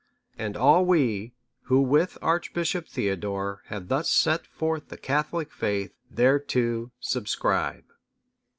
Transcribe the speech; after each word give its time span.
And 0.35 0.57
all 0.57 0.83
we, 0.83 1.35
who, 1.65 1.79
with 1.79 2.17
Archbishop 2.23 2.87
Theodore, 2.87 3.61
have 3.67 3.87
thus 3.87 4.09
set 4.09 4.47
forth 4.47 4.87
the 4.87 4.97
Catholic 4.97 5.51
faith, 5.51 5.93
thereto 6.09 6.89
subscribe." 6.99 7.85